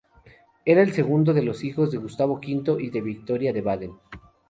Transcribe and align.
Era 0.65 0.81
el 0.81 0.93
segundo 0.93 1.31
de 1.31 1.43
los 1.43 1.63
hijos 1.63 1.91
de 1.91 1.99
Gustavo 1.99 2.41
V 2.43 2.77
y 2.81 2.89
de 2.89 3.01
Victoria 3.01 3.53
de 3.53 3.61
Baden. 3.61 3.91